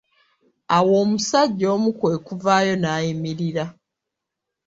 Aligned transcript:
Awo 0.75 0.93
omusajja 1.03 1.65
omu 1.75 1.89
kwekuvaayo 1.99 2.73
n'ayimirira. 2.77 3.65